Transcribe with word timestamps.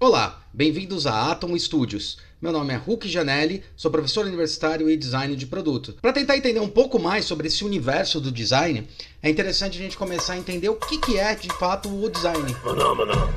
Olá, 0.00 0.40
bem-vindos 0.54 1.08
a 1.08 1.32
Atom 1.32 1.58
Studios. 1.58 2.18
Meu 2.40 2.52
nome 2.52 2.72
é 2.72 2.76
Hulk 2.76 3.08
Janelli, 3.08 3.64
sou 3.74 3.90
professor 3.90 4.24
universitário 4.24 4.88
e 4.88 4.96
design 4.96 5.34
de 5.34 5.44
produto. 5.44 5.94
Para 6.00 6.12
tentar 6.12 6.36
entender 6.36 6.60
um 6.60 6.68
pouco 6.68 7.00
mais 7.00 7.24
sobre 7.24 7.48
esse 7.48 7.64
universo 7.64 8.20
do 8.20 8.30
design, 8.30 8.86
é 9.20 9.28
interessante 9.28 9.76
a 9.76 9.82
gente 9.82 9.96
começar 9.96 10.34
a 10.34 10.38
entender 10.38 10.68
o 10.68 10.76
que, 10.76 10.98
que 10.98 11.18
é 11.18 11.34
de 11.34 11.48
fato 11.48 11.88
o 11.88 12.08
design. 12.08 12.54
Maná, 12.64 12.94
maná. 12.94 13.28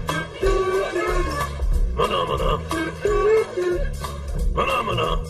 Maná, 1.96 2.26
maná. 2.26 2.60
Maná, 4.54 4.84
maná. 4.84 5.24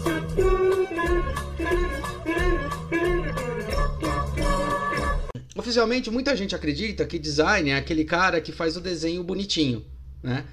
Oficialmente, 5.56 6.12
muita 6.12 6.36
gente 6.36 6.54
acredita 6.54 7.06
que 7.06 7.18
design 7.18 7.70
é 7.70 7.78
aquele 7.78 8.04
cara 8.04 8.42
que 8.42 8.52
faz 8.52 8.76
o 8.76 8.82
desenho 8.82 9.24
bonitinho, 9.24 9.86
né? 10.22 10.44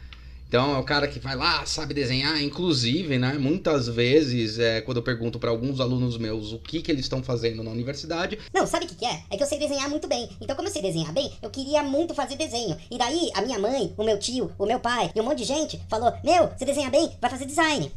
Então 0.48 0.74
é 0.74 0.78
o 0.78 0.82
cara 0.82 1.06
que 1.06 1.18
vai 1.18 1.36
lá, 1.36 1.66
sabe 1.66 1.92
desenhar, 1.92 2.42
inclusive, 2.42 3.18
né? 3.18 3.34
Muitas 3.34 3.86
vezes, 3.86 4.58
é, 4.58 4.80
quando 4.80 4.96
eu 4.96 5.02
pergunto 5.02 5.38
para 5.38 5.50
alguns 5.50 5.78
alunos 5.78 6.16
meus 6.16 6.52
o 6.52 6.58
que, 6.58 6.80
que 6.80 6.90
eles 6.90 7.04
estão 7.04 7.22
fazendo 7.22 7.62
na 7.62 7.70
universidade. 7.70 8.38
Não, 8.54 8.66
sabe 8.66 8.86
o 8.86 8.88
que, 8.88 8.94
que, 8.94 9.04
é? 9.04 9.24
É 9.28 9.36
que 9.36 9.42
eu 9.42 9.46
sei 9.46 9.58
desenhar 9.58 9.90
muito 9.90 10.08
bem. 10.08 10.26
Então, 10.40 10.56
como 10.56 10.66
eu 10.66 10.72
sei 10.72 10.80
desenhar 10.80 11.12
bem, 11.12 11.30
eu 11.42 11.50
queria 11.50 11.82
muito 11.82 12.14
fazer 12.14 12.36
desenho. 12.36 12.78
E 12.90 12.96
daí, 12.96 13.30
a 13.34 13.42
minha 13.42 13.58
mãe, 13.58 13.92
o 13.94 14.02
meu 14.02 14.18
tio, 14.18 14.50
o 14.58 14.64
meu 14.64 14.80
pai 14.80 15.10
e 15.14 15.20
um 15.20 15.24
monte 15.24 15.38
de 15.38 15.44
gente 15.44 15.78
falou: 15.86 16.14
Meu, 16.24 16.48
você 16.48 16.64
desenha 16.64 16.88
bem, 16.88 17.10
vai 17.20 17.28
fazer 17.28 17.44
design. 17.44 17.92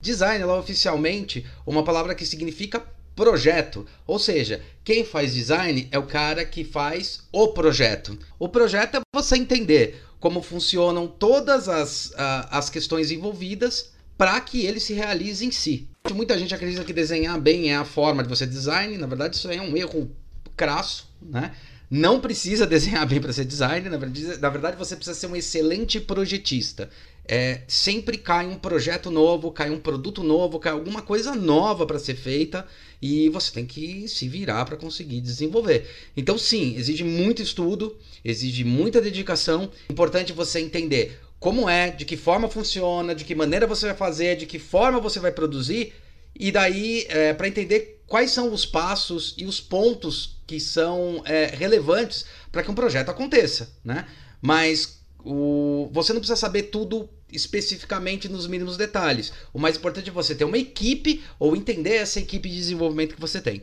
Design, 0.00 0.42
ela 0.42 0.54
é 0.54 0.58
oficialmente 0.58 1.46
uma 1.64 1.84
palavra 1.84 2.16
que 2.16 2.26
significa 2.26 2.84
projeto. 3.14 3.86
Ou 4.06 4.18
seja, 4.18 4.60
quem 4.82 5.04
faz 5.04 5.34
design 5.34 5.88
é 5.90 5.98
o 5.98 6.06
cara 6.06 6.44
que 6.44 6.64
faz 6.64 7.22
o 7.32 7.48
projeto. 7.48 8.18
O 8.38 8.48
projeto 8.48 8.96
é 8.96 9.00
você 9.14 9.36
entender 9.36 10.02
como 10.20 10.42
funcionam 10.42 11.06
todas 11.06 11.68
as, 11.68 12.12
as 12.16 12.70
questões 12.70 13.10
envolvidas 13.10 13.92
para 14.16 14.40
que 14.40 14.64
ele 14.64 14.80
se 14.80 14.94
realize 14.94 15.44
em 15.44 15.50
si. 15.50 15.88
Muita 16.12 16.38
gente 16.38 16.54
acredita 16.54 16.84
que 16.84 16.92
desenhar 16.92 17.40
bem 17.40 17.70
é 17.70 17.76
a 17.76 17.84
forma 17.84 18.22
de 18.22 18.28
você 18.28 18.46
design, 18.46 18.96
na 18.96 19.06
verdade 19.06 19.36
isso 19.36 19.50
é 19.50 19.60
um 19.60 19.76
erro 19.76 20.10
crasso, 20.56 21.08
né? 21.20 21.52
Não 21.90 22.20
precisa 22.20 22.64
desenhar 22.66 23.06
bem 23.06 23.20
para 23.20 23.32
ser 23.32 23.44
designer, 23.44 23.90
na 23.90 23.96
verdade, 23.96 24.38
na 24.38 24.48
verdade 24.48 24.76
você 24.76 24.96
precisa 24.96 25.18
ser 25.18 25.26
um 25.26 25.36
excelente 25.36 26.00
projetista. 26.00 26.88
É, 27.26 27.62
sempre 27.66 28.18
cai 28.18 28.46
um 28.46 28.56
projeto 28.56 29.10
novo, 29.10 29.50
cai 29.50 29.70
um 29.70 29.80
produto 29.80 30.22
novo, 30.22 30.58
cai 30.58 30.72
alguma 30.72 31.00
coisa 31.00 31.34
nova 31.34 31.86
para 31.86 31.98
ser 31.98 32.16
feita 32.16 32.66
e 33.00 33.28
você 33.30 33.50
tem 33.50 33.64
que 33.64 34.06
se 34.08 34.28
virar 34.28 34.64
para 34.64 34.76
conseguir 34.76 35.20
desenvolver. 35.20 35.88
Então, 36.16 36.36
sim, 36.36 36.76
exige 36.76 37.02
muito 37.02 37.40
estudo, 37.40 37.96
exige 38.24 38.62
muita 38.62 39.00
dedicação. 39.00 39.70
Importante 39.88 40.32
você 40.32 40.60
entender 40.60 41.18
como 41.40 41.68
é, 41.68 41.90
de 41.90 42.04
que 42.04 42.16
forma 42.16 42.48
funciona, 42.48 43.14
de 43.14 43.24
que 43.24 43.34
maneira 43.34 43.66
você 43.66 43.86
vai 43.86 43.96
fazer, 43.96 44.36
de 44.36 44.46
que 44.46 44.58
forma 44.58 45.00
você 45.00 45.18
vai 45.20 45.32
produzir 45.32 45.92
e 46.38 46.50
daí 46.50 47.06
é, 47.08 47.32
para 47.32 47.48
entender 47.48 48.02
quais 48.06 48.30
são 48.30 48.52
os 48.52 48.66
passos 48.66 49.34
e 49.38 49.44
os 49.44 49.60
pontos 49.60 50.36
que 50.46 50.58
são 50.58 51.22
é, 51.24 51.46
relevantes 51.46 52.24
para 52.50 52.62
que 52.62 52.70
um 52.70 52.74
projeto 52.74 53.08
aconteça, 53.08 53.72
né? 53.84 54.06
Mas 54.42 55.00
o, 55.24 55.88
você 55.92 56.12
não 56.12 56.20
precisa 56.20 56.36
saber 56.36 56.64
tudo 56.64 57.08
especificamente 57.32 58.28
nos 58.28 58.46
mínimos 58.46 58.76
detalhes. 58.76 59.32
O 59.52 59.58
mais 59.58 59.76
importante 59.76 60.10
é 60.10 60.12
você 60.12 60.34
ter 60.34 60.44
uma 60.44 60.58
equipe 60.58 61.22
ou 61.38 61.56
entender 61.56 61.94
essa 61.94 62.20
equipe 62.20 62.48
de 62.48 62.56
desenvolvimento 62.56 63.14
que 63.14 63.20
você 63.20 63.40
tem. 63.40 63.62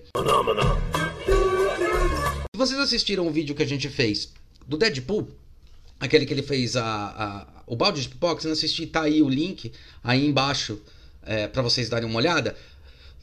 Se 2.53 2.57
vocês 2.57 2.79
assistiram 2.79 3.27
o 3.27 3.31
vídeo 3.31 3.55
que 3.55 3.63
a 3.63 3.67
gente 3.67 3.87
fez 3.89 4.33
do 4.67 4.77
Deadpool, 4.77 5.27
aquele 5.99 6.25
que 6.25 6.33
ele 6.33 6.43
fez 6.43 6.75
a, 6.75 6.85
a 6.85 7.61
o 7.65 7.75
balde 7.75 8.01
de 8.01 8.09
pipoca, 8.09 8.41
se 8.41 8.47
não 8.47 8.53
assistir, 8.53 8.87
tá 8.87 9.03
aí 9.03 9.21
o 9.21 9.29
link 9.29 9.71
aí 10.03 10.25
embaixo 10.25 10.81
é, 11.23 11.47
para 11.47 11.61
vocês 11.61 11.87
darem 11.87 12.09
uma 12.09 12.17
olhada. 12.17 12.55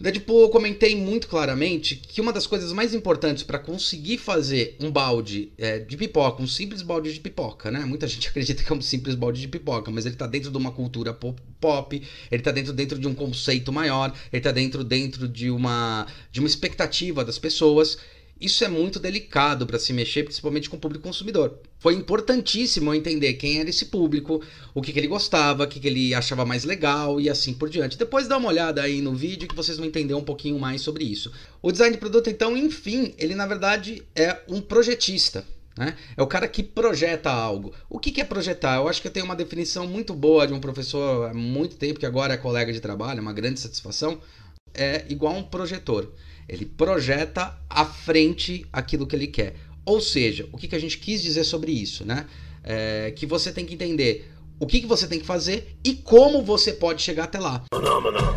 Deadpool, 0.00 0.42
eu 0.42 0.48
comentei 0.48 0.94
muito 0.94 1.26
claramente 1.26 1.96
que 1.96 2.20
uma 2.20 2.32
das 2.32 2.46
coisas 2.46 2.72
mais 2.72 2.94
importantes 2.94 3.42
para 3.42 3.58
conseguir 3.58 4.16
fazer 4.16 4.76
um 4.80 4.92
balde 4.92 5.50
é, 5.58 5.80
de 5.80 5.96
pipoca, 5.96 6.40
um 6.40 6.46
simples 6.46 6.82
balde 6.82 7.12
de 7.12 7.18
pipoca, 7.18 7.68
né? 7.68 7.80
Muita 7.80 8.06
gente 8.06 8.28
acredita 8.30 8.62
que 8.62 8.72
é 8.72 8.76
um 8.76 8.80
simples 8.80 9.16
balde 9.16 9.40
de 9.40 9.48
pipoca, 9.48 9.90
mas 9.90 10.06
ele 10.06 10.14
está 10.14 10.28
dentro 10.28 10.52
de 10.52 10.56
uma 10.56 10.70
cultura 10.70 11.12
pop, 11.12 12.02
ele 12.30 12.40
está 12.40 12.52
dentro, 12.52 12.72
dentro 12.72 12.96
de 12.96 13.08
um 13.08 13.14
conceito 13.14 13.72
maior, 13.72 14.14
ele 14.32 14.38
está 14.38 14.52
dentro, 14.52 14.84
dentro 14.84 15.26
de, 15.26 15.50
uma, 15.50 16.06
de 16.30 16.38
uma 16.38 16.48
expectativa 16.48 17.24
das 17.24 17.38
pessoas. 17.38 17.98
Isso 18.40 18.64
é 18.64 18.68
muito 18.68 19.00
delicado 19.00 19.66
para 19.66 19.78
se 19.78 19.92
mexer, 19.92 20.22
principalmente 20.22 20.70
com 20.70 20.76
o 20.76 20.80
público 20.80 21.04
consumidor. 21.04 21.58
Foi 21.80 21.94
importantíssimo 21.94 22.94
entender 22.94 23.34
quem 23.34 23.58
era 23.58 23.68
esse 23.68 23.86
público, 23.86 24.42
o 24.72 24.80
que, 24.80 24.92
que 24.92 24.98
ele 24.98 25.08
gostava, 25.08 25.64
o 25.64 25.66
que, 25.66 25.80
que 25.80 25.88
ele 25.88 26.14
achava 26.14 26.44
mais 26.44 26.64
legal 26.64 27.20
e 27.20 27.28
assim 27.28 27.52
por 27.52 27.68
diante. 27.68 27.98
Depois 27.98 28.28
dá 28.28 28.36
uma 28.36 28.48
olhada 28.48 28.82
aí 28.82 29.00
no 29.00 29.14
vídeo 29.14 29.48
que 29.48 29.56
vocês 29.56 29.76
vão 29.76 29.86
entender 29.86 30.14
um 30.14 30.24
pouquinho 30.24 30.58
mais 30.58 30.82
sobre 30.82 31.04
isso. 31.04 31.32
O 31.60 31.72
design 31.72 31.94
de 31.94 31.98
produto, 31.98 32.30
então, 32.30 32.56
enfim, 32.56 33.12
ele 33.18 33.34
na 33.34 33.46
verdade 33.46 34.04
é 34.14 34.40
um 34.48 34.60
projetista. 34.60 35.44
Né? 35.76 35.96
É 36.16 36.22
o 36.22 36.26
cara 36.26 36.48
que 36.48 36.62
projeta 36.62 37.30
algo. 37.30 37.72
O 37.88 38.00
que, 38.00 38.10
que 38.10 38.20
é 38.20 38.24
projetar? 38.24 38.76
Eu 38.76 38.88
acho 38.88 39.00
que 39.00 39.06
eu 39.06 39.12
tenho 39.12 39.26
uma 39.26 39.36
definição 39.36 39.86
muito 39.86 40.12
boa 40.12 40.44
de 40.46 40.52
um 40.52 40.58
professor 40.58 41.30
há 41.30 41.34
muito 41.34 41.76
tempo, 41.76 42.00
que 42.00 42.06
agora 42.06 42.34
é 42.34 42.36
colega 42.36 42.72
de 42.72 42.80
trabalho, 42.80 43.18
é 43.18 43.22
uma 43.22 43.32
grande 43.32 43.60
satisfação. 43.60 44.20
É 44.74 45.04
igual 45.08 45.34
um 45.34 45.42
projetor. 45.42 46.12
Ele 46.48 46.64
projeta 46.64 47.58
à 47.68 47.84
frente 47.84 48.64
aquilo 48.72 49.06
que 49.06 49.14
ele 49.14 49.26
quer. 49.26 49.54
Ou 49.84 50.00
seja, 50.00 50.48
o 50.52 50.56
que, 50.56 50.68
que 50.68 50.76
a 50.76 50.78
gente 50.78 50.98
quis 50.98 51.22
dizer 51.22 51.44
sobre 51.44 51.72
isso, 51.72 52.04
né? 52.04 52.26
É, 52.64 53.12
que 53.16 53.26
você 53.26 53.52
tem 53.52 53.64
que 53.64 53.74
entender 53.74 54.30
o 54.60 54.66
que, 54.66 54.80
que 54.80 54.86
você 54.86 55.06
tem 55.06 55.20
que 55.20 55.26
fazer 55.26 55.76
e 55.84 55.94
como 55.94 56.42
você 56.42 56.72
pode 56.72 57.02
chegar 57.02 57.24
até 57.24 57.38
lá. 57.38 57.64
Uma 57.72 58.36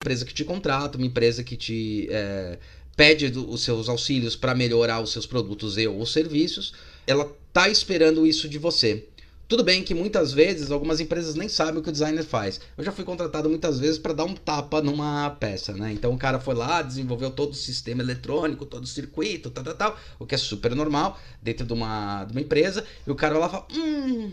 empresa 0.00 0.24
que 0.24 0.32
te 0.32 0.44
contrata, 0.44 0.96
uma 0.96 1.06
empresa 1.06 1.44
que 1.44 1.56
te 1.56 2.08
é, 2.10 2.58
pede 2.96 3.26
os 3.26 3.62
seus 3.62 3.88
auxílios 3.88 4.34
para 4.34 4.54
melhorar 4.54 5.00
os 5.00 5.12
seus 5.12 5.26
produtos 5.26 5.76
e 5.76 5.86
ou 5.86 6.04
serviços, 6.06 6.72
ela 7.06 7.30
tá 7.52 7.68
esperando 7.68 8.26
isso 8.26 8.48
de 8.48 8.58
você. 8.58 9.06
Tudo 9.48 9.64
bem 9.64 9.82
que 9.82 9.94
muitas 9.94 10.30
vezes 10.30 10.70
algumas 10.70 11.00
empresas 11.00 11.34
nem 11.34 11.48
sabem 11.48 11.80
o 11.80 11.82
que 11.82 11.88
o 11.88 11.92
designer 11.92 12.22
faz. 12.22 12.60
Eu 12.76 12.84
já 12.84 12.92
fui 12.92 13.02
contratado 13.02 13.48
muitas 13.48 13.80
vezes 13.80 13.98
para 13.98 14.12
dar 14.12 14.24
um 14.24 14.34
tapa 14.34 14.82
numa 14.82 15.30
peça, 15.40 15.72
né? 15.72 15.90
Então 15.90 16.12
o 16.12 16.18
cara 16.18 16.38
foi 16.38 16.54
lá, 16.54 16.82
desenvolveu 16.82 17.30
todo 17.30 17.52
o 17.52 17.54
sistema 17.54 18.02
eletrônico, 18.02 18.66
todo 18.66 18.84
o 18.84 18.86
circuito, 18.86 19.48
tal, 19.48 19.64
tal, 19.64 19.74
tal, 19.74 19.98
o 20.18 20.26
que 20.26 20.34
é 20.34 20.38
super 20.38 20.74
normal 20.74 21.18
dentro 21.40 21.66
de 21.66 21.72
uma, 21.72 22.26
de 22.26 22.32
uma 22.32 22.42
empresa. 22.42 22.84
E 23.06 23.10
o 23.10 23.14
cara 23.14 23.38
lá 23.38 23.48
fala: 23.48 23.66
Hum, 23.72 24.32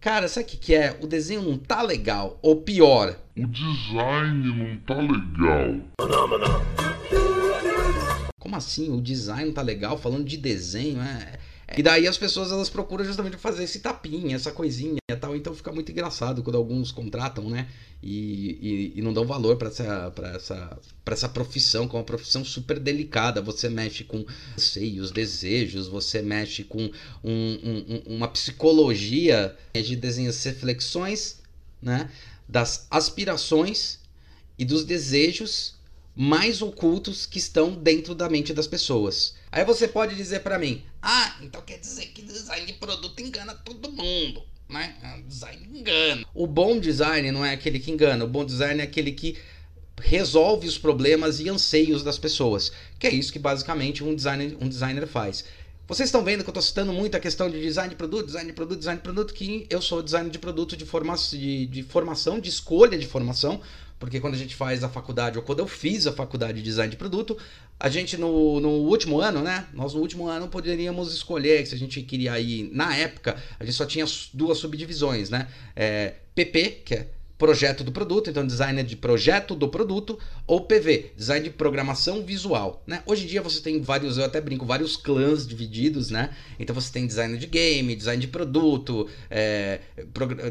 cara, 0.00 0.28
sabe 0.28 0.46
o 0.46 0.48
que, 0.50 0.56
que 0.56 0.72
é? 0.72 0.96
O 1.02 1.08
desenho 1.08 1.42
não 1.42 1.58
tá 1.58 1.82
legal. 1.82 2.38
Ou 2.40 2.62
pior, 2.62 3.18
o 3.36 3.44
design 3.44 4.56
não 4.56 4.76
tá 4.86 4.94
legal. 5.00 5.80
Como 8.38 8.54
assim? 8.54 8.88
O 8.96 9.02
design 9.02 9.46
não 9.46 9.52
tá 9.52 9.62
legal? 9.62 9.98
Falando 9.98 10.24
de 10.24 10.36
desenho, 10.36 11.02
é. 11.02 11.40
E 11.76 11.82
daí 11.82 12.06
as 12.06 12.16
pessoas 12.16 12.50
elas 12.50 12.70
procuram 12.70 13.04
justamente 13.04 13.36
fazer 13.36 13.64
esse 13.64 13.80
tapinha, 13.80 14.36
essa 14.36 14.50
coisinha 14.50 14.96
e 15.10 15.16
tal. 15.16 15.36
Então 15.36 15.54
fica 15.54 15.70
muito 15.70 15.92
engraçado 15.92 16.42
quando 16.42 16.56
alguns 16.56 16.90
contratam, 16.90 17.50
né? 17.50 17.68
E, 18.02 18.92
e, 18.94 18.98
e 18.98 19.02
não 19.02 19.12
dão 19.12 19.26
valor 19.26 19.56
para 19.56 19.68
essa, 19.68 20.12
essa, 20.34 20.78
essa 21.04 21.28
profissão, 21.28 21.86
que 21.86 21.94
é 21.94 21.98
uma 21.98 22.04
profissão 22.04 22.44
super 22.44 22.78
delicada. 22.78 23.42
Você 23.42 23.68
mexe 23.68 24.02
com 24.02 24.24
seios, 24.56 25.10
desejos, 25.10 25.88
você 25.88 26.22
mexe 26.22 26.64
com 26.64 26.90
um, 27.22 27.32
um, 27.32 28.02
uma 28.06 28.28
psicologia 28.28 29.54
de 29.74 29.94
desenhos, 29.94 30.42
reflexões, 30.42 31.40
né? 31.82 32.10
Das 32.48 32.86
aspirações 32.90 33.98
e 34.58 34.64
dos 34.64 34.84
desejos 34.84 35.77
mais 36.20 36.60
ocultos 36.60 37.26
que 37.26 37.38
estão 37.38 37.70
dentro 37.70 38.12
da 38.12 38.28
mente 38.28 38.52
das 38.52 38.66
pessoas. 38.66 39.36
Aí 39.52 39.64
você 39.64 39.86
pode 39.86 40.16
dizer 40.16 40.40
para 40.40 40.58
mim: 40.58 40.82
"Ah, 41.00 41.36
então 41.40 41.62
quer 41.62 41.78
dizer 41.78 42.06
que 42.06 42.22
design 42.22 42.66
de 42.66 42.72
produto 42.72 43.20
engana 43.20 43.54
todo 43.54 43.92
mundo". 43.92 44.42
Né? 44.68 44.96
Ah, 45.00 45.20
design 45.24 45.78
engana. 45.78 46.26
O 46.34 46.44
bom 46.44 46.80
design 46.80 47.30
não 47.30 47.44
é 47.44 47.52
aquele 47.52 47.78
que 47.78 47.92
engana, 47.92 48.24
o 48.24 48.28
bom 48.28 48.44
design 48.44 48.80
é 48.80 48.82
aquele 48.82 49.12
que 49.12 49.38
resolve 50.02 50.66
os 50.66 50.76
problemas 50.76 51.38
e 51.38 51.48
anseios 51.48 52.02
das 52.02 52.18
pessoas, 52.18 52.72
que 52.98 53.06
é 53.06 53.14
isso 53.14 53.32
que 53.32 53.38
basicamente 53.38 54.02
um 54.02 54.12
designer, 54.12 54.56
um 54.60 54.68
designer 54.68 55.06
faz. 55.06 55.44
Vocês 55.86 56.08
estão 56.08 56.22
vendo 56.22 56.42
que 56.42 56.50
eu 56.50 56.52
estou 56.52 56.62
citando 56.62 56.92
muito 56.92 57.16
a 57.16 57.20
questão 57.20 57.48
de 57.48 57.62
design 57.62 57.90
de 57.90 57.96
produto, 57.96 58.26
design 58.26 58.48
de 58.48 58.52
produto, 58.52 58.78
design 58.78 58.98
de 58.98 59.02
produto, 59.04 59.32
que 59.32 59.66
eu 59.70 59.80
sou 59.80 60.02
designer 60.02 60.30
de 60.30 60.38
produto 60.38 60.76
de, 60.76 60.84
forma, 60.84 61.14
de, 61.16 61.66
de 61.66 61.82
formação, 61.82 62.38
de 62.38 62.50
escolha 62.50 62.98
de 62.98 63.06
formação, 63.06 63.60
porque 63.98 64.20
quando 64.20 64.34
a 64.34 64.38
gente 64.38 64.54
faz 64.54 64.84
a 64.84 64.88
faculdade, 64.88 65.38
ou 65.38 65.44
quando 65.44 65.58
eu 65.58 65.66
fiz 65.66 66.06
a 66.06 66.12
faculdade 66.12 66.58
de 66.58 66.62
design 66.62 66.90
de 66.90 66.96
produto, 66.96 67.36
a 67.80 67.88
gente 67.88 68.16
no, 68.16 68.60
no 68.60 68.70
último 68.70 69.20
ano, 69.20 69.42
né? 69.42 69.66
Nós 69.72 69.94
no 69.94 70.00
último 70.00 70.28
ano 70.28 70.48
poderíamos 70.48 71.12
escolher 71.12 71.66
se 71.66 71.74
a 71.74 71.78
gente 71.78 72.02
queria 72.02 72.38
ir. 72.38 72.70
Na 72.72 72.96
época, 72.96 73.36
a 73.58 73.64
gente 73.64 73.74
só 73.74 73.86
tinha 73.86 74.04
duas 74.32 74.58
subdivisões, 74.58 75.30
né? 75.30 75.48
É, 75.74 76.14
PP, 76.34 76.82
que 76.84 76.94
é 76.94 77.08
projeto 77.38 77.84
do 77.84 77.92
produto, 77.92 78.28
então 78.28 78.44
designer 78.44 78.84
de 78.84 78.96
projeto 78.96 79.54
do 79.54 79.68
produto, 79.68 80.18
ou 80.44 80.62
PV, 80.62 81.12
design 81.16 81.44
de 81.44 81.50
programação 81.50 82.24
visual, 82.24 82.82
né? 82.84 83.00
Hoje 83.06 83.24
em 83.24 83.26
dia 83.28 83.40
você 83.40 83.60
tem 83.60 83.80
vários, 83.80 84.18
eu 84.18 84.24
até 84.24 84.40
brinco, 84.40 84.66
vários 84.66 84.96
clãs 84.96 85.46
divididos, 85.46 86.10
né? 86.10 86.30
Então 86.58 86.74
você 86.74 86.92
tem 86.92 87.06
design 87.06 87.38
de 87.38 87.46
game, 87.46 87.94
design 87.94 88.20
de 88.20 88.26
produto, 88.26 89.08
é, 89.30 89.80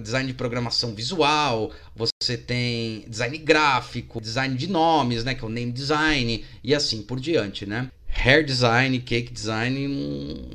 design 0.01 0.28
de 0.28 0.34
programação 0.34 0.95
visual, 0.95 1.72
você 1.94 2.38
tem 2.38 3.04
design 3.07 3.38
gráfico, 3.38 4.22
design 4.22 4.56
de 4.56 4.68
nomes, 4.68 5.25
né? 5.25 5.36
Que 5.36 5.44
é 5.44 5.48
o 5.48 5.51
name 5.51 5.74
design 5.74 6.45
e 6.63 6.74
assim 6.74 7.01
por 7.01 7.19
diante, 7.19 7.66
né? 7.66 7.92
Hair 8.07 8.45
design, 8.45 8.98
cake 9.00 9.33
design. 9.33 9.88
Hum... 9.88 10.50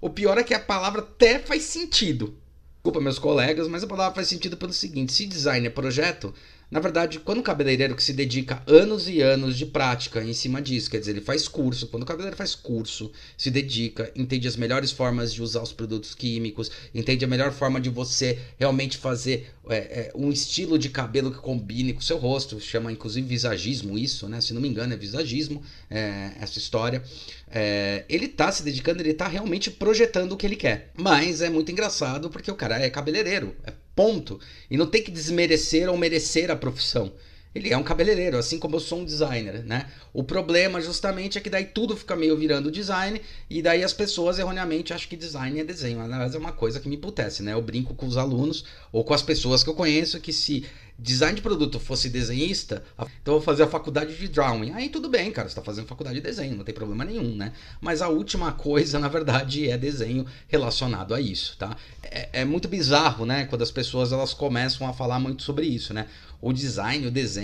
O 0.00 0.08
pior 0.08 0.38
é 0.38 0.44
que 0.44 0.54
a 0.54 0.60
palavra 0.60 1.00
até 1.00 1.40
faz 1.40 1.62
sentido 1.62 2.36
desculpa 2.84 3.00
meus 3.00 3.18
colegas, 3.18 3.66
mas 3.66 3.82
a 3.82 3.86
palavra 3.86 4.14
faz 4.14 4.28
sentido 4.28 4.58
pelo 4.58 4.72
seguinte: 4.72 5.10
se 5.10 5.26
design 5.26 5.66
é 5.66 5.70
projeto, 5.70 6.34
na 6.70 6.80
verdade, 6.80 7.20
quando 7.20 7.38
o 7.38 7.42
cabeleireiro 7.42 7.94
que 7.94 8.02
se 8.02 8.12
dedica 8.12 8.62
anos 8.66 9.08
e 9.08 9.20
anos 9.20 9.56
de 9.56 9.66
prática 9.66 10.22
em 10.22 10.32
cima 10.32 10.60
disso, 10.60 10.90
quer 10.90 10.98
dizer, 10.98 11.12
ele 11.12 11.20
faz 11.20 11.46
curso, 11.46 11.86
quando 11.88 12.02
o 12.02 12.06
cabeleireiro 12.06 12.36
faz 12.36 12.54
curso, 12.54 13.12
se 13.36 13.50
dedica, 13.50 14.10
entende 14.16 14.48
as 14.48 14.56
melhores 14.56 14.90
formas 14.90 15.32
de 15.32 15.42
usar 15.42 15.62
os 15.62 15.72
produtos 15.72 16.14
químicos, 16.14 16.70
entende 16.94 17.24
a 17.24 17.28
melhor 17.28 17.52
forma 17.52 17.80
de 17.80 17.90
você 17.90 18.38
realmente 18.58 18.96
fazer 18.96 19.52
é, 19.68 19.76
é, 19.76 20.12
um 20.14 20.30
estilo 20.30 20.78
de 20.78 20.88
cabelo 20.88 21.30
que 21.30 21.38
combine 21.38 21.92
com 21.92 22.00
o 22.00 22.02
seu 22.02 22.18
rosto, 22.18 22.60
chama 22.60 22.92
inclusive 22.92 23.26
visagismo 23.26 23.98
isso, 23.98 24.28
né? 24.28 24.40
Se 24.40 24.52
não 24.52 24.60
me 24.60 24.68
engano, 24.68 24.92
é 24.92 24.96
visagismo 24.96 25.62
é, 25.90 26.32
essa 26.40 26.58
história. 26.58 27.02
É, 27.50 28.04
ele 28.08 28.28
tá 28.28 28.50
se 28.50 28.62
dedicando, 28.62 29.00
ele 29.00 29.14
tá 29.14 29.28
realmente 29.28 29.70
projetando 29.70 30.32
o 30.32 30.36
que 30.36 30.44
ele 30.44 30.56
quer. 30.56 30.90
Mas 30.96 31.40
é 31.40 31.48
muito 31.48 31.70
engraçado 31.70 32.28
porque 32.28 32.50
o 32.50 32.54
cara 32.54 32.78
é 32.80 32.90
cabeleireiro, 32.90 33.54
é 33.64 33.70
Ponto. 33.94 34.40
E 34.70 34.76
não 34.76 34.86
tem 34.86 35.02
que 35.02 35.10
desmerecer 35.10 35.88
ou 35.88 35.96
merecer 35.96 36.50
a 36.50 36.56
profissão. 36.56 37.12
Ele 37.54 37.72
é 37.72 37.76
um 37.76 37.82
cabeleireiro, 37.82 38.36
assim 38.36 38.58
como 38.58 38.76
eu 38.76 38.80
sou 38.80 39.00
um 39.00 39.04
designer, 39.04 39.64
né? 39.64 39.86
O 40.12 40.24
problema 40.24 40.80
justamente 40.80 41.38
é 41.38 41.40
que 41.40 41.48
daí 41.48 41.64
tudo 41.64 41.96
fica 41.96 42.16
meio 42.16 42.36
virando 42.36 42.70
design 42.70 43.20
e 43.48 43.62
daí 43.62 43.84
as 43.84 43.92
pessoas 43.92 44.38
erroneamente 44.38 44.92
acham 44.92 45.08
que 45.08 45.16
design 45.16 45.60
é 45.60 45.64
desenho. 45.64 46.00
Aliás, 46.00 46.34
é 46.34 46.38
uma 46.38 46.52
coisa 46.52 46.80
que 46.80 46.88
me 46.88 46.96
emputece, 46.96 47.42
né? 47.42 47.52
Eu 47.52 47.62
brinco 47.62 47.94
com 47.94 48.06
os 48.06 48.16
alunos 48.16 48.64
ou 48.90 49.04
com 49.04 49.14
as 49.14 49.22
pessoas 49.22 49.62
que 49.62 49.70
eu 49.70 49.74
conheço 49.74 50.20
que 50.20 50.32
se 50.32 50.64
design 50.98 51.34
de 51.34 51.42
produto 51.42 51.80
fosse 51.80 52.08
desenhista, 52.08 52.84
então 52.96 53.34
eu 53.34 53.38
vou 53.38 53.40
fazer 53.40 53.64
a 53.64 53.66
faculdade 53.66 54.16
de 54.16 54.28
drawing. 54.28 54.72
Aí 54.72 54.88
tudo 54.88 55.08
bem, 55.08 55.30
cara, 55.30 55.48
você 55.48 55.52
está 55.52 55.62
fazendo 55.62 55.86
faculdade 55.86 56.16
de 56.16 56.22
desenho, 56.22 56.56
não 56.56 56.64
tem 56.64 56.74
problema 56.74 57.04
nenhum, 57.04 57.34
né? 57.34 57.52
Mas 57.80 58.00
a 58.00 58.08
última 58.08 58.52
coisa, 58.52 58.98
na 59.00 59.08
verdade, 59.08 59.68
é 59.68 59.76
desenho 59.76 60.24
relacionado 60.46 61.14
a 61.14 61.20
isso, 61.20 61.56
tá? 61.58 61.76
É, 62.02 62.40
é 62.40 62.44
muito 62.44 62.68
bizarro, 62.68 63.26
né? 63.26 63.44
Quando 63.46 63.62
as 63.62 63.70
pessoas 63.70 64.12
elas 64.12 64.32
começam 64.32 64.88
a 64.88 64.92
falar 64.92 65.18
muito 65.18 65.42
sobre 65.42 65.66
isso, 65.66 65.92
né? 65.92 66.06
O 66.40 66.52
design, 66.52 67.06
o 67.06 67.10
desenho, 67.10 67.43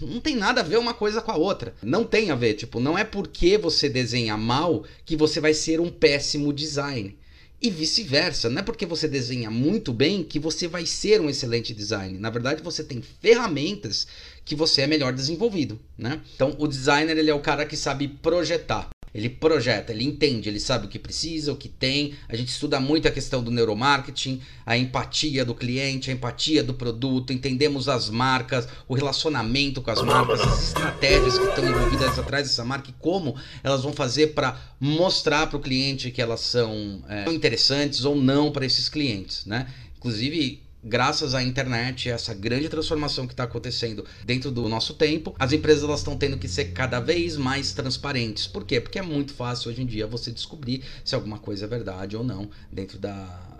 não 0.00 0.20
tem 0.20 0.36
nada 0.36 0.60
a 0.60 0.64
ver 0.64 0.78
uma 0.78 0.94
coisa 0.94 1.20
com 1.20 1.30
a 1.30 1.36
outra. 1.36 1.74
Não 1.82 2.04
tem 2.04 2.30
a 2.30 2.34
ver, 2.34 2.54
tipo, 2.54 2.80
não 2.80 2.96
é 2.96 3.04
porque 3.04 3.56
você 3.56 3.88
desenha 3.88 4.36
mal 4.36 4.84
que 5.04 5.16
você 5.16 5.40
vai 5.40 5.54
ser 5.54 5.80
um 5.80 5.90
péssimo 5.90 6.52
design. 6.52 7.16
E 7.60 7.70
vice-versa, 7.70 8.50
não 8.50 8.60
é 8.60 8.62
porque 8.62 8.84
você 8.84 9.08
desenha 9.08 9.50
muito 9.50 9.92
bem 9.92 10.22
que 10.22 10.38
você 10.38 10.68
vai 10.68 10.84
ser 10.84 11.20
um 11.20 11.30
excelente 11.30 11.72
designer. 11.72 12.20
Na 12.20 12.28
verdade, 12.28 12.62
você 12.62 12.84
tem 12.84 13.00
ferramentas 13.00 14.06
que 14.44 14.54
você 14.54 14.82
é 14.82 14.86
melhor 14.86 15.12
desenvolvido, 15.12 15.80
né? 15.96 16.20
Então, 16.34 16.54
o 16.58 16.68
designer 16.68 17.16
ele 17.16 17.30
é 17.30 17.34
o 17.34 17.40
cara 17.40 17.64
que 17.64 17.76
sabe 17.76 18.08
projetar. 18.08 18.95
Ele 19.16 19.30
projeta, 19.30 19.92
ele 19.92 20.04
entende, 20.04 20.46
ele 20.46 20.60
sabe 20.60 20.84
o 20.84 20.88
que 20.90 20.98
precisa, 20.98 21.50
o 21.50 21.56
que 21.56 21.70
tem. 21.70 22.12
A 22.28 22.36
gente 22.36 22.48
estuda 22.48 22.78
muito 22.78 23.08
a 23.08 23.10
questão 23.10 23.42
do 23.42 23.50
neuromarketing, 23.50 24.42
a 24.66 24.76
empatia 24.76 25.42
do 25.42 25.54
cliente, 25.54 26.10
a 26.10 26.12
empatia 26.12 26.62
do 26.62 26.74
produto, 26.74 27.32
entendemos 27.32 27.88
as 27.88 28.10
marcas, 28.10 28.68
o 28.86 28.94
relacionamento 28.94 29.80
com 29.80 29.90
as 29.90 30.02
marcas, 30.02 30.42
as 30.42 30.64
estratégias 30.64 31.38
que 31.38 31.46
estão 31.46 31.66
envolvidas 31.66 32.18
atrás 32.18 32.46
dessa 32.46 32.62
marca 32.62 32.90
e 32.90 32.94
como 33.00 33.34
elas 33.64 33.82
vão 33.82 33.94
fazer 33.94 34.34
para 34.34 34.60
mostrar 34.78 35.46
para 35.46 35.56
o 35.56 35.60
cliente 35.60 36.10
que 36.10 36.20
elas 36.20 36.40
são 36.40 37.02
é, 37.08 37.32
interessantes 37.32 38.04
ou 38.04 38.14
não 38.14 38.52
para 38.52 38.66
esses 38.66 38.86
clientes, 38.86 39.46
né? 39.46 39.66
Inclusive, 39.96 40.65
graças 40.86 41.34
à 41.34 41.42
internet, 41.42 42.08
essa 42.08 42.32
grande 42.32 42.68
transformação 42.68 43.26
que 43.26 43.32
está 43.32 43.44
acontecendo 43.44 44.04
dentro 44.24 44.50
do 44.50 44.68
nosso 44.68 44.94
tempo, 44.94 45.34
as 45.38 45.52
empresas 45.52 45.90
estão 45.98 46.16
tendo 46.16 46.38
que 46.38 46.48
ser 46.48 46.66
cada 46.66 47.00
vez 47.00 47.36
mais 47.36 47.72
transparentes. 47.72 48.46
Por 48.46 48.64
quê? 48.64 48.80
Porque 48.80 48.98
é 48.98 49.02
muito 49.02 49.34
fácil 49.34 49.70
hoje 49.70 49.82
em 49.82 49.86
dia 49.86 50.06
você 50.06 50.30
descobrir 50.30 50.84
se 51.04 51.14
alguma 51.14 51.38
coisa 51.38 51.64
é 51.64 51.68
verdade 51.68 52.16
ou 52.16 52.22
não 52.22 52.48
dentro 52.72 52.98
da 52.98 53.52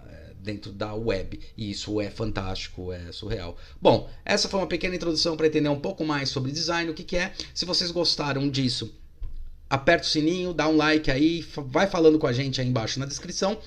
dentro 0.46 0.70
da 0.70 0.94
web. 0.94 1.40
E 1.56 1.72
isso 1.72 2.00
é 2.00 2.08
fantástico, 2.08 2.92
é 2.92 3.10
surreal. 3.10 3.56
Bom, 3.82 4.08
essa 4.24 4.48
foi 4.48 4.60
uma 4.60 4.66
pequena 4.68 4.94
introdução 4.94 5.36
para 5.36 5.48
entender 5.48 5.68
um 5.68 5.80
pouco 5.80 6.04
mais 6.04 6.28
sobre 6.28 6.52
design, 6.52 6.88
o 6.88 6.94
que, 6.94 7.02
que 7.02 7.16
é. 7.16 7.32
Se 7.52 7.64
vocês 7.64 7.90
gostaram 7.90 8.48
disso, 8.48 8.94
aperta 9.68 10.06
o 10.06 10.08
sininho, 10.08 10.54
dá 10.54 10.68
um 10.68 10.76
like 10.76 11.10
aí, 11.10 11.44
vai 11.66 11.88
falando 11.88 12.16
com 12.16 12.28
a 12.28 12.32
gente 12.32 12.60
aí 12.60 12.68
embaixo 12.68 13.00
na 13.00 13.06
descrição. 13.06 13.58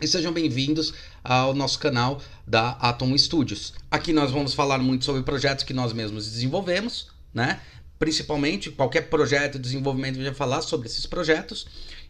E 0.00 0.08
sejam 0.08 0.32
bem-vindos 0.32 0.94
ao 1.22 1.52
nosso 1.54 1.78
canal 1.78 2.22
da 2.46 2.70
Atom 2.80 3.16
Studios. 3.18 3.74
Aqui 3.90 4.14
nós 4.14 4.30
vamos 4.30 4.54
falar 4.54 4.78
muito 4.78 5.04
sobre 5.04 5.22
projetos 5.22 5.62
que 5.62 5.74
nós 5.74 5.92
mesmos 5.92 6.24
desenvolvemos, 6.24 7.08
né? 7.34 7.60
Principalmente 7.98 8.70
qualquer 8.70 9.10
projeto 9.10 9.54
de 9.54 9.58
desenvolvimento, 9.58 10.18
vai 10.22 10.32
falar 10.32 10.62
sobre 10.62 10.88
esses 10.88 11.04
projetos 11.04 11.66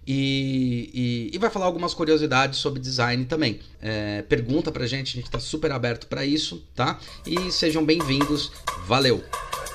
e, 0.07 1.29
e, 1.33 1.35
e 1.35 1.39
vai 1.39 1.51
falar 1.51 1.67
algumas 1.67 1.93
curiosidades 1.93 2.61
sobre 2.61 2.81
design 2.81 3.25
também. 3.25 3.59
É, 3.83 4.23
pergunta 4.23 4.71
pra 4.71 4.87
gente, 4.87 5.19
a 5.19 5.21
gente 5.21 5.31
tá 5.31 5.41
super 5.41 5.73
aberto 5.73 6.07
para 6.07 6.25
isso, 6.25 6.63
tá? 6.77 6.97
E 7.27 7.51
sejam 7.51 7.85
bem-vindos. 7.85 8.53
Valeu! 8.87 9.25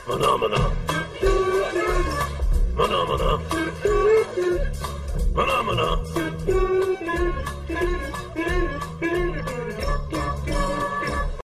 Maná, 0.07 0.37
maná. 0.37 0.71
Maná, 2.75 3.05
maná. 3.05 3.41
Maná, 5.33 5.63
maná. 5.63 6.84